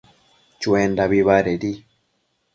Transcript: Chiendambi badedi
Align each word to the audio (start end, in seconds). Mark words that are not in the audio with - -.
Chiendambi 0.61 1.19
badedi 1.27 1.71